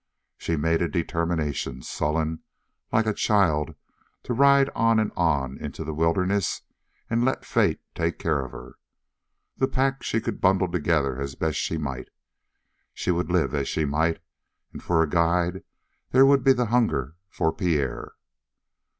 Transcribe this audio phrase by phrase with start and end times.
[0.35, 2.39] She made a determination, sullen,
[2.91, 3.75] like a child,
[4.23, 6.63] to ride on and on into the wilderness,
[7.07, 8.79] and let fate take care of her.
[9.57, 12.09] The pack she could bundle together as best she might;
[12.95, 14.17] she would live as she might;
[14.73, 15.63] and for a guide
[16.09, 18.13] there would be the hunger for Pierre.